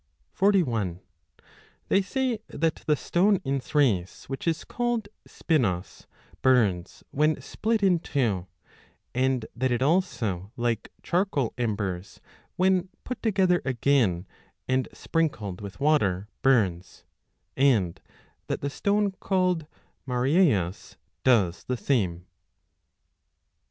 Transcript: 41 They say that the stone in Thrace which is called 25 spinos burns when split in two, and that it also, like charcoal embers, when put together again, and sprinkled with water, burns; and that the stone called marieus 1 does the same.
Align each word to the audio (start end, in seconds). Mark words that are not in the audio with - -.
41 0.33 0.99
They 1.87 2.01
say 2.01 2.39
that 2.47 2.77
the 2.87 2.95
stone 2.95 3.35
in 3.45 3.59
Thrace 3.59 4.27
which 4.27 4.47
is 4.47 4.63
called 4.63 5.07
25 5.29 5.29
spinos 5.29 6.07
burns 6.41 7.03
when 7.11 7.39
split 7.39 7.83
in 7.83 7.99
two, 7.99 8.47
and 9.13 9.45
that 9.55 9.71
it 9.71 9.83
also, 9.83 10.51
like 10.57 10.91
charcoal 11.03 11.53
embers, 11.55 12.19
when 12.55 12.89
put 13.03 13.21
together 13.21 13.61
again, 13.63 14.25
and 14.67 14.87
sprinkled 14.91 15.61
with 15.61 15.79
water, 15.79 16.27
burns; 16.41 17.03
and 17.55 18.01
that 18.47 18.61
the 18.61 18.71
stone 18.71 19.11
called 19.11 19.67
marieus 20.07 20.93
1 20.95 20.97
does 21.25 21.63
the 21.65 21.77
same. 21.77 22.25